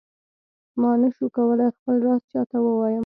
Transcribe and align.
ما 0.79 0.91
نه 1.01 1.09
شو 1.15 1.25
کولای 1.35 1.69
خپل 1.77 1.95
راز 2.05 2.21
چاته 2.31 2.57
ووایم. 2.61 2.99